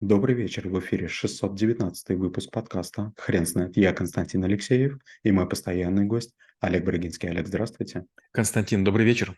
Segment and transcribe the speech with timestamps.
[0.00, 3.76] Добрый вечер, в эфире 619 выпуск подкаста «Хрен знает».
[3.76, 7.28] Я Константин Алексеев и мой постоянный гость Олег Брагинский.
[7.28, 8.06] Олег, здравствуйте.
[8.32, 9.36] Константин, добрый вечер.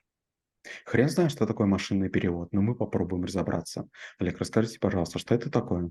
[0.86, 3.88] Хрен знает, что такое машинный перевод, но мы попробуем разобраться.
[4.20, 5.90] Олег, расскажите, пожалуйста, что это такое?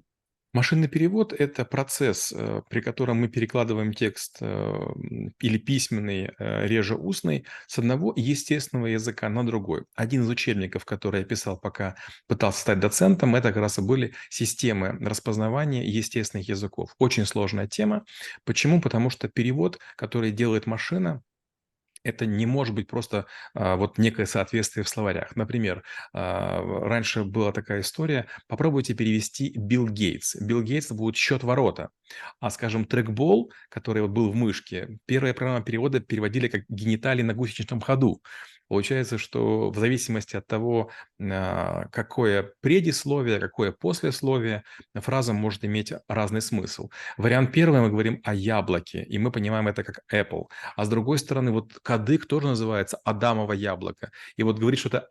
[0.54, 4.80] Машинный перевод– это процесс, э, при котором мы перекладываем текст э,
[5.40, 9.86] или письменный, э, реже устный, с одного естественного языка на другой.
[9.96, 11.96] Один из учебников, который я писал, пока
[12.28, 16.96] пытался стать доцентом, это как раз и были системы распознавания естественных языков.
[17.00, 18.04] Очень сложная тема.
[18.44, 18.82] Почему?
[18.82, 21.22] Потому что перевод, который делает машина,
[22.04, 25.36] это не может быть просто а, вот некое соответствие в словарях.
[25.36, 25.84] Например,
[26.14, 30.36] а, раньше была такая история, попробуйте перевести Билл Гейтс.
[30.36, 31.90] Билл Гейтс будет счет ворота.
[32.40, 37.34] А, скажем, трекбол, который вот был в мышке, первая программа перевода переводили как гениталии на
[37.34, 38.22] гусеничном ходу.
[38.72, 44.64] Получается, что в зависимости от того, а, какое предисловие, какое послесловие,
[44.94, 46.90] фраза может иметь разный смысл.
[47.18, 50.46] Вариант первый, мы говорим о яблоке, и мы понимаем это как Apple.
[50.78, 54.12] А с другой стороны, вот кадык тоже называется Адамово яблоко.
[54.38, 55.06] И вот говорить что-то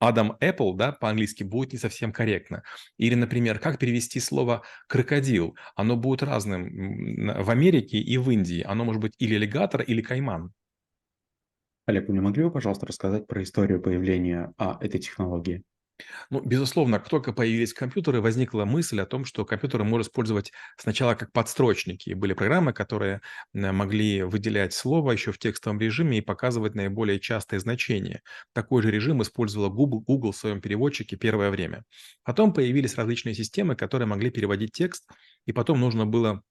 [0.00, 2.64] Адам Apple, да, по-английски, будет не совсем корректно.
[2.98, 5.54] Или, например, как перевести слово крокодил?
[5.76, 8.64] Оно будет разным в Америке и в Индии.
[8.66, 10.52] Оно может быть или аллигатор, или кайман.
[11.84, 15.62] Олег, вы не могли бы, пожалуйста, рассказать про историю появления а, этой технологии?
[16.30, 21.14] Ну, безусловно, как только появились компьютеры, возникла мысль о том, что компьютеры можно использовать сначала
[21.14, 22.12] как подстрочники.
[22.14, 23.20] Были программы, которые
[23.52, 28.22] могли выделять слово еще в текстовом режиме и показывать наиболее частые значения.
[28.54, 31.84] Такой же режим использовала Google, Google в своем переводчике первое время.
[32.24, 35.08] Потом появились различные системы, которые могли переводить текст,
[35.46, 36.42] и потом нужно было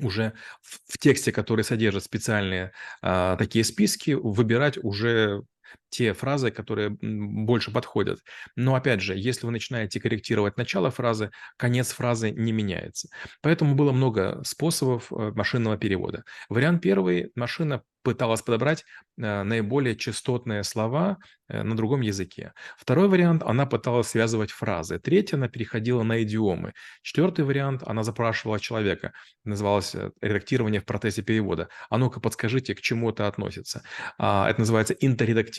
[0.00, 5.42] уже в, в тексте, который содержит специальные а, такие списки, выбирать уже
[5.88, 8.20] те фразы, которые больше подходят.
[8.54, 13.08] Но опять же, если вы начинаете корректировать начало фразы, конец фразы не меняется.
[13.40, 16.24] Поэтому было много способов э, машинного перевода.
[16.48, 18.84] Вариант первый– машина пыталась подобрать
[19.18, 21.18] э, наиболее частотные слова
[21.48, 22.52] э, на другом языке.
[22.78, 25.00] Второй вариант, она пыталась связывать фразы.
[25.00, 26.72] Третий, она переходила на идиомы.
[27.02, 29.12] Четвертый вариант, она запрашивала человека.
[29.42, 31.68] Называлось редактирование в процессе перевода.
[31.90, 33.82] А ну-ка подскажите, к чему это относится.
[34.18, 35.55] А, это называется интерредактирование.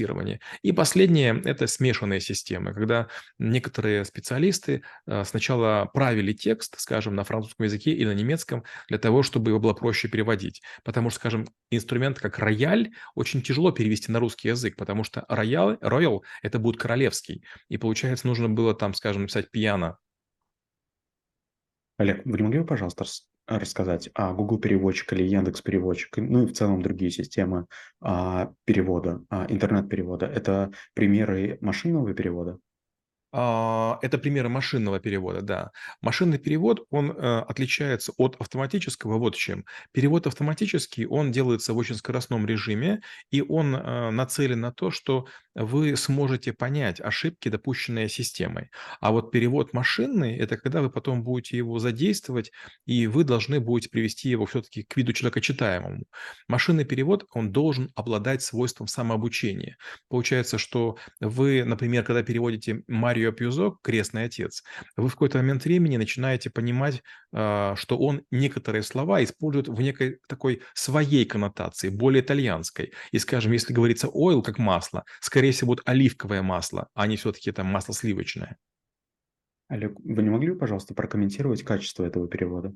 [0.62, 3.08] И последнее– это смешанные системы, когда
[3.40, 4.84] некоторые специалисты
[5.24, 9.74] сначала правили текст, скажем, на французском языке или на немецком, для того, чтобы его было
[9.74, 10.62] проще переводить.
[10.84, 15.78] Потому что, скажем, инструмент как рояль очень тяжело перевести на русский язык, потому что роял,
[15.82, 17.44] роял это будет королевский.
[17.70, 19.98] И получается, нужно было там, скажем, написать пьяно.
[21.98, 23.06] Олег, вы не могли бы, пожалуйста,
[23.48, 27.68] рассказать о Google переводчик или Яндекс переводчик, ну и в целом другие системы
[28.02, 30.26] а, перевода, а, интернет-перевода?
[30.26, 32.60] Это примеры машинного перевода?
[33.34, 35.72] А, это примеры машинного перевода, да.
[36.02, 39.66] Машинный перевод, он э, отличается от автоматического вот чем.
[39.92, 45.28] Перевод автоматический, он делается в очень скоростном режиме, и он э, нацелен на то, что
[45.56, 48.70] вы сможете понять ошибки, допущенные системой.
[49.02, 52.52] А вот перевод машинный– это когда вы потом будете его задействовать,
[52.86, 56.06] и вы должны будете привести его все-таки к виду человека читаемому.
[56.48, 59.78] Машинный перевод, он должен обладать свойством самообучения.
[60.08, 64.64] Получается, что вы, например, когда переводите Марио Марио Пьюзо, крестный отец,
[64.96, 67.02] вы в какой-то момент времени начинаете понимать,
[67.34, 72.94] а, что он некоторые слова использует в некой такой своей коннотации, более итальянской.
[73.12, 77.52] И, скажем, если говорится oil как масло, скорее всего, будет оливковое масло, а не все-таки
[77.52, 78.58] там масло сливочное.
[79.68, 82.74] Олег, вы не могли бы, пожалуйста, прокомментировать качество этого перевода?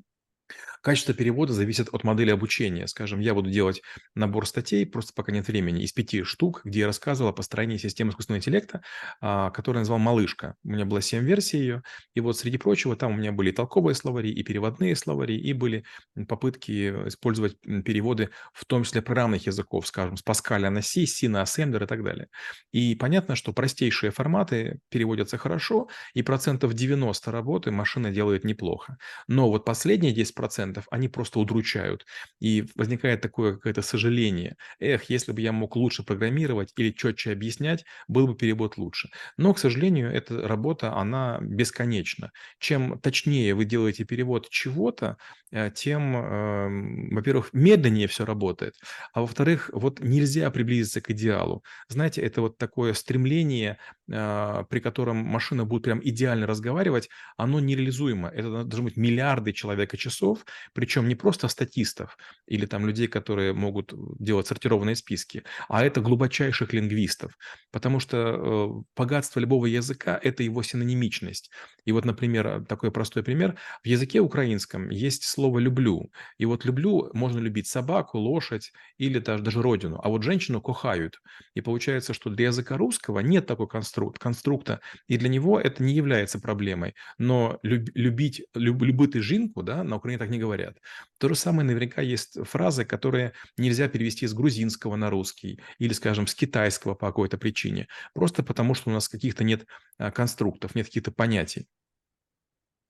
[0.82, 2.88] Качество перевода зависит от модели обучения.
[2.88, 3.82] Скажем, я буду делать
[4.16, 8.10] набор статей, просто пока нет времени, из пяти штук, где я рассказывал о построении системы
[8.10, 8.82] искусственного интеллекта,
[9.20, 10.56] а, которую назвал «Малышка».
[10.64, 11.82] У меня было семь версий ее,
[12.14, 15.84] и вот среди прочего там у меня были толковые словари, и переводные словари, и были
[16.26, 21.42] попытки использовать переводы, в том числе программных языков, скажем, с Паскаля на C, C на
[21.42, 22.26] Assembler и так далее.
[22.72, 28.96] И понятно, что простейшие форматы переводятся хорошо, и процентов 90 работы машина делает неплохо.
[29.28, 32.04] Но вот последние 10 процентов, они просто удручают.
[32.40, 34.56] И возникает такое какое-то сожаление.
[34.80, 39.08] Эх, если бы я мог лучше программировать или четче объяснять, был бы перевод лучше.
[39.36, 42.30] Но, к сожалению, эта работа, она бесконечна.
[42.58, 45.16] Чем точнее вы делаете перевод чего-то,
[45.52, 48.74] э, тем, эм, во-первых, медленнее все работает,
[49.12, 51.62] а во-вторых, вот нельзя приблизиться к идеалу.
[51.88, 53.78] Знаете, это вот такое стремление,
[54.12, 58.28] при котором машина будет прям идеально разговаривать, оно нереализуемо.
[58.28, 60.44] Это должно быть миллиарды человека часов,
[60.74, 62.16] причем не просто статистов
[62.46, 67.36] или там людей, которые могут делать сортированные списки, а это глубочайших лингвистов,
[67.70, 71.50] потому что э, богатство любого языка– это его синонимичность.
[71.84, 73.56] И вот, например, такой простой пример.
[73.82, 76.10] В языке украинском есть слово «люблю».
[76.38, 80.00] И вот «люблю» можно любить собаку, лошадь или даже, даже родину.
[80.02, 81.20] А вот женщину кохают.
[81.54, 83.68] И получается, что для языка русского нет такой
[84.10, 86.94] конструкт, конструкта, и для него это не является проблемой.
[87.18, 90.78] Но люб, любить, люб, любить жинку, да, на Украине так не говорят.
[91.18, 96.26] То же самое наверняка есть фразы, которые нельзя перевести с грузинского на русский или, скажем,
[96.26, 97.88] с китайского по какой-то причине.
[98.14, 99.66] Просто потому, что у нас каких-то нет
[99.98, 101.66] а, конструктов, нет каких-то понятий.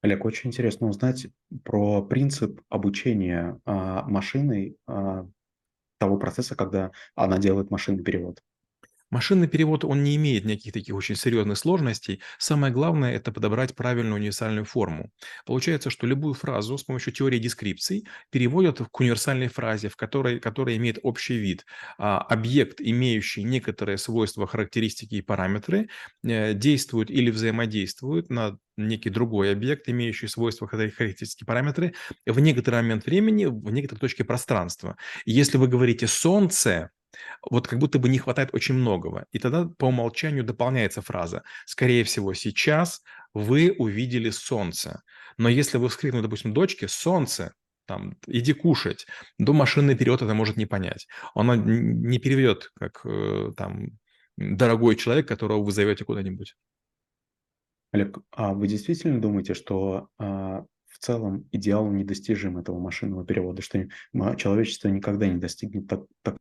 [0.01, 1.29] Олег, очень интересно узнать
[1.65, 5.27] про принцип обучения а, машиной а,
[5.99, 8.43] того процесса, когда она делает машинный перевод.
[9.13, 12.23] Машинный перевод, он не имеет никаких таких очень серьезных сложностей.
[12.39, 15.11] Самое главное– это подобрать правильную универсальную форму.
[15.45, 20.79] Получается, что любую фразу с помощью теории дескрипций переводят к универсальной фразе, в которой, которая
[20.79, 21.67] имеет общий вид.
[21.99, 25.91] А, объект, имеющий некоторые свойства, характеристики и параметры,
[26.25, 31.93] э, действует или взаимодействует на некий другой объект, имеющий свойства, характеристики, параметры,
[32.25, 34.97] в некоторый момент времени, в некоторой точке пространства.
[35.27, 36.91] Если вы говорите «солнце»,
[37.51, 39.27] вот как будто бы не хватает очень многого.
[39.33, 43.03] И тогда по умолчанию дополняется фраза «Скорее всего, сейчас
[43.35, 45.03] вы увидели солнце».
[45.39, 47.55] Но если вы вскрикнули, допустим, дочке «Солнце»,
[47.87, 49.07] там, иди кушать,
[49.39, 51.09] до машинный перевод это может не понять.
[51.35, 53.99] Она не переведет, как э, там,
[54.37, 56.55] дорогой человек, которого вы зовете куда-нибудь.
[57.93, 63.87] Олег, а вы действительно думаете, что а, в целом идеал недостижим этого машинного перевода, что
[64.37, 66.37] человечество никогда не достигнет так, так,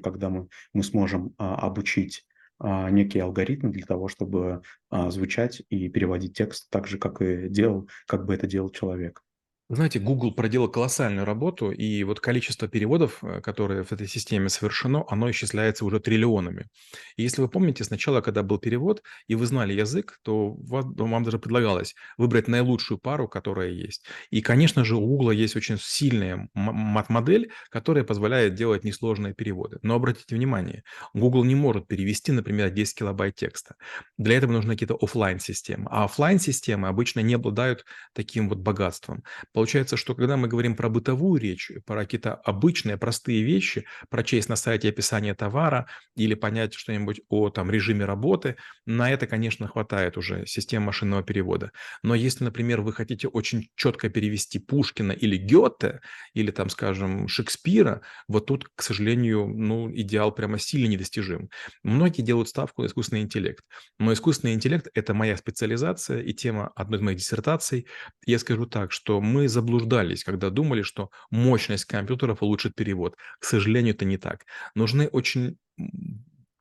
[0.00, 2.24] когда мы, мы сможем а, обучить
[2.58, 7.48] а, некий алгоритм для того, чтобы а, звучать и переводить текст так же, как и
[7.48, 9.22] делал, как бы это делал человек.
[9.70, 15.04] Знаете, Google проделал колоссальную работу, и вот количество переводов, э, которые в этой системе совершено,
[15.08, 16.68] оно исчисляется уже триллионами.
[17.16, 21.38] И если вы помните, сначала, когда был перевод, и вы знали язык, то вам даже
[21.38, 24.06] предлагалось выбрать наилучшую пару, которая есть.
[24.30, 29.78] И, конечно же, у Google есть очень сильная мат-модель, которая позволяет делать несложные переводы.
[29.82, 30.82] Но обратите внимание,
[31.12, 33.74] Google не может перевести, например, 10 килобайт текста.
[34.16, 37.84] Для этого нужны какие-то офлайн системы А офлайн системы обычно не обладают
[38.14, 39.22] таким вот богатством.
[39.58, 44.54] Получается, что когда мы говорим про бытовую речь, про какие-то обычные, простые вещи, прочесть на
[44.54, 48.54] сайте описание товара или понять что-нибудь о там, режиме работы,
[48.86, 51.72] на это, конечно, хватает уже систем машинного перевода.
[52.04, 56.02] Но если, например, вы хотите очень четко перевести Пушкина или Гёте,
[56.34, 61.50] или там, скажем, Шекспира, вот тут, к сожалению, ну, идеал прямо сильно недостижим.
[61.82, 63.64] Многие делают ставку на искусственный интеллект.
[63.98, 67.88] Но искусственный интеллект– это моя специализация и тема одной из моих диссертаций.
[68.24, 73.16] Я скажу так, что мы заблуждались, когда думали, что мощность компьютеров улучшит перевод.
[73.38, 74.46] К сожалению, это не так.
[74.74, 75.58] Нужны очень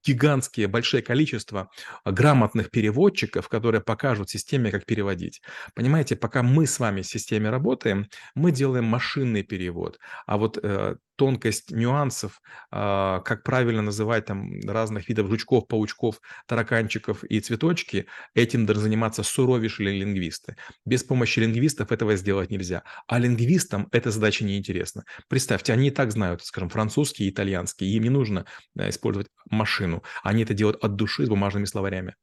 [0.07, 1.69] гигантские, большое количество
[2.05, 5.41] грамотных переводчиков, которые покажут системе, как переводить.
[5.75, 9.99] Понимаете, пока мы с вами в системе работаем, мы делаем машинный перевод.
[10.25, 12.39] А вот э, тонкость нюансов,
[12.71, 18.05] а, как правильно называть там разных видов жучков, паучков, тараканчиков и цветочки,
[18.35, 20.55] этим должны заниматься суровейшие лингвисты.
[20.85, 22.83] Без помощи лингвистов этого сделать нельзя.
[23.07, 25.03] А лингвистам эта задача не интересна.
[25.27, 28.45] Представьте, они и так знают, скажем, французский и итальянский, им не нужно
[28.75, 29.96] использовать машину.
[30.23, 32.15] Они это делают от души с бумажными словарями.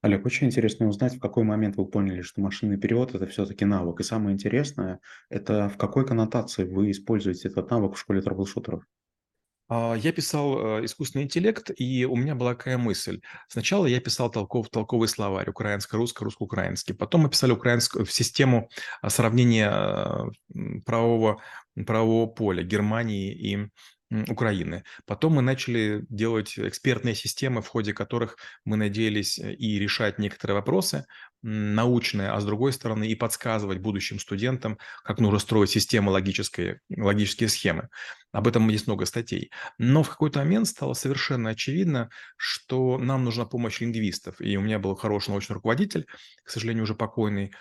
[0.00, 3.98] Олег, очень интересно узнать, в какой момент вы поняли, что машинный перевод– это все-таки навык.
[3.98, 8.84] И самое интересное– это в какой коннотации вы используете этот навык в школе трэблшутеров?
[9.68, 13.20] А, я писал э, искусственный интеллект, и у меня была какая мысль.
[13.48, 16.94] Сначала я писал толков, толковый словарь, украинско-русско, русско-украинский.
[16.94, 18.70] Потом мы писали украинскую в систему
[19.02, 21.42] а, сравнения э, правового,
[21.74, 23.68] правового поля Германии и
[24.10, 24.84] Украины.
[25.06, 30.56] Потом мы начали делать экспертные системы, в ходе которых мы надеялись э, и решать некоторые
[30.56, 31.04] вопросы
[31.42, 37.48] научные, а с другой стороны и подсказывать будущим студентам, как нужно строить системы логические, логические
[37.48, 37.88] схемы.
[38.32, 39.50] Об этом есть много статей.
[39.78, 44.40] Но в какой-то момент стало совершенно очевидно, что нам нужна помощь лингвистов.
[44.40, 46.06] И у меня был хороший научный руководитель,
[46.42, 47.52] к сожалению, уже покойный,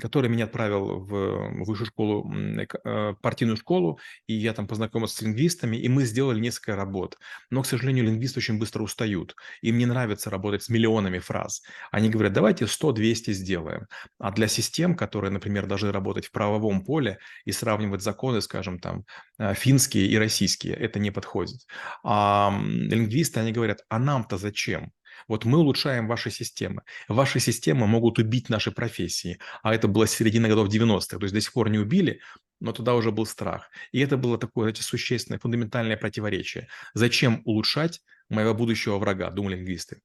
[0.00, 5.76] который меня отправил в высшую школу, э, партийную школу, и я там познакомился с лингвистами,
[5.76, 7.18] и мы сделали несколько работ.
[7.50, 9.34] Но, к сожалению, лингвисты очень быстро устают.
[9.62, 11.62] Им не нравится работать с миллионами фраз.
[11.90, 13.86] Они говорят, давайте 100-200 сделаем.
[14.18, 19.04] А для систем, которые, например, должны работать в правовом поле и сравнивать законы, скажем, там,
[19.38, 21.60] э, финские и российские, это не подходит.
[22.04, 24.92] А лингвисты, они говорят, а нам-то зачем?
[25.26, 26.82] Вот мы улучшаем ваши системы.
[27.08, 29.38] Ваши системы могут убить наши профессии.
[29.62, 31.18] А это было середина годов 90-х.
[31.18, 32.20] То есть до сих пор не убили,
[32.60, 33.70] но тогда уже был страх.
[33.92, 36.68] И это было такое, знаете, существенное, фундаментальное противоречие.
[36.94, 40.00] Зачем улучшать моего будущего врага, думали лингвисты.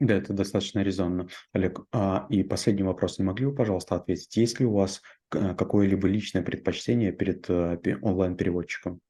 [0.00, 1.28] Да, это достаточно резонно.
[1.52, 3.18] Олег, а, и последний вопрос.
[3.18, 9.00] Не могли бы, пожалуйста, ответить, есть ли у вас какое-либо личное предпочтение перед э, онлайн-переводчиком?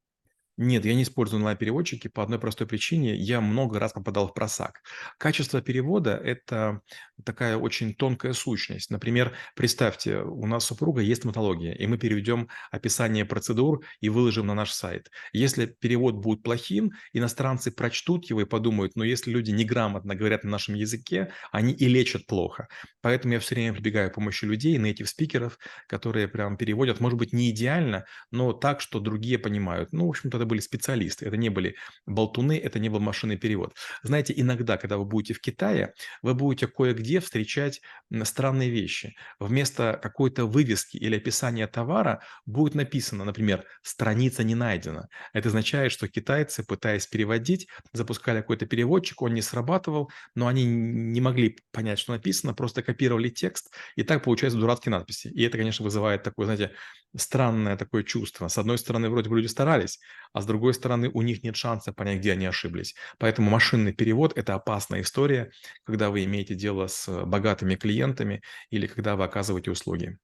[0.63, 3.17] Нет, я не использую онлайн-переводчики по одной простой причине.
[3.17, 4.83] Я много раз попадал в просак.
[5.17, 6.83] Качество перевода– это
[7.25, 8.91] такая очень тонкая сущность.
[8.91, 14.55] Например, представьте, у нас супруга есть стоматология, и мы переведем описание процедур и выложим на
[14.55, 15.11] наш сайт.
[15.33, 20.51] Если перевод будет плохим, иностранцы прочтут его и подумают, но если люди неграмотно говорят на
[20.51, 22.69] нашем языке, они и лечат плохо.
[23.01, 27.33] Поэтому я все время прибегаю к помощи людей, native спикеров, которые прям переводят, может быть,
[27.33, 29.93] не идеально, но так, что другие понимают.
[29.93, 31.77] Ну, в общем-то, это были специалисты, это не были
[32.07, 33.75] болтуны, это не был машинный перевод.
[34.03, 37.81] Знаете, иногда, когда вы будете в Китае, вы будете кое-где встречать
[38.25, 39.15] странные вещи.
[39.39, 45.09] Вместо какой-то вывески или описания товара будет написано, например, «страница не найдена».
[45.33, 51.21] Это означает, что китайцы, пытаясь переводить, запускали какой-то переводчик, он не срабатывал, но они не
[51.21, 55.29] могли понять, что написано, просто копировали текст, и так получаются дурацкие надписи.
[55.29, 56.73] И это, конечно, вызывает такое, знаете,
[57.17, 58.49] странное такое чувство.
[58.49, 60.01] С одной стороны, вроде бы люди старались,
[60.41, 62.95] с другой стороны, у них нет шанса понять, где они ошиблись.
[63.19, 65.51] Поэтому машинный перевод– это опасная история,
[65.85, 70.19] когда вы имеете дело с богатыми клиентами или когда вы оказываете услуги.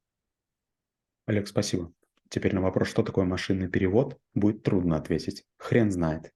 [1.27, 1.93] Олег, спасибо.
[2.29, 5.45] Теперь на вопрос, что такое машинный перевод, будет трудно ответить.
[5.59, 6.33] Хрен знает.